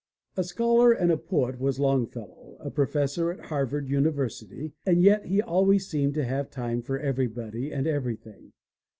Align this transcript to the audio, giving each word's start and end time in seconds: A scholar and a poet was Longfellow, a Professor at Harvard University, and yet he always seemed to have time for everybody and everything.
A 0.35 0.43
scholar 0.43 0.91
and 0.91 1.11
a 1.11 1.15
poet 1.17 1.59
was 1.59 1.79
Longfellow, 1.79 2.57
a 2.59 2.71
Professor 2.71 3.29
at 3.31 3.39
Harvard 3.39 3.87
University, 3.87 4.73
and 4.83 5.03
yet 5.03 5.27
he 5.27 5.43
always 5.43 5.85
seemed 5.87 6.15
to 6.15 6.25
have 6.25 6.49
time 6.49 6.81
for 6.81 6.97
everybody 6.97 7.71
and 7.71 7.85
everything. 7.85 8.53